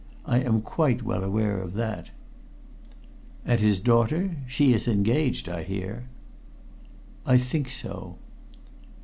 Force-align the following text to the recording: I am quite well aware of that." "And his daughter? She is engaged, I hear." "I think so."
I 0.25 0.39
am 0.39 0.61
quite 0.63 1.03
well 1.03 1.23
aware 1.23 1.61
of 1.61 1.75
that." 1.75 2.09
"And 3.45 3.59
his 3.59 3.79
daughter? 3.79 4.35
She 4.47 4.73
is 4.73 4.87
engaged, 4.87 5.47
I 5.47 5.61
hear." 5.61 6.05
"I 7.23 7.37
think 7.37 7.69
so." 7.69 8.15